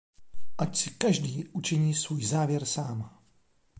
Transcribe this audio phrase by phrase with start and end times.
[0.57, 3.19] Ať si každý učiní svůj závěr sám.